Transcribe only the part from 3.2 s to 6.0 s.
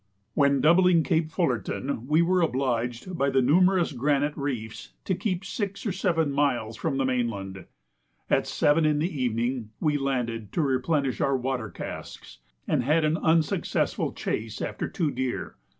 the numerous granite reefs, to keep six or